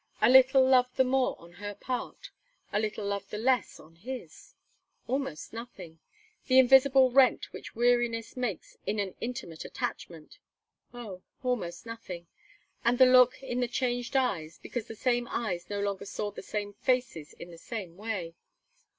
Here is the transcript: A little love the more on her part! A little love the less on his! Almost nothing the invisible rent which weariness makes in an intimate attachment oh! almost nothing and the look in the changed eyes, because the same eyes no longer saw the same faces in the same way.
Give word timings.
A 0.19 0.31
little 0.31 0.67
love 0.67 0.87
the 0.95 1.03
more 1.03 1.39
on 1.39 1.51
her 1.51 1.75
part! 1.75 2.31
A 2.73 2.79
little 2.79 3.05
love 3.05 3.29
the 3.29 3.37
less 3.37 3.79
on 3.79 3.97
his! 3.97 4.55
Almost 5.07 5.53
nothing 5.53 5.99
the 6.47 6.57
invisible 6.57 7.11
rent 7.11 7.53
which 7.53 7.75
weariness 7.75 8.35
makes 8.35 8.77
in 8.87 8.97
an 8.97 9.13
intimate 9.21 9.63
attachment 9.63 10.39
oh! 10.91 11.21
almost 11.43 11.85
nothing 11.85 12.25
and 12.83 12.97
the 12.97 13.05
look 13.05 13.43
in 13.43 13.59
the 13.59 13.67
changed 13.67 14.15
eyes, 14.15 14.57
because 14.57 14.87
the 14.87 14.95
same 14.95 15.27
eyes 15.27 15.69
no 15.69 15.79
longer 15.79 16.05
saw 16.05 16.31
the 16.31 16.41
same 16.41 16.73
faces 16.73 17.33
in 17.33 17.51
the 17.51 17.59
same 17.59 17.95
way. 17.95 18.33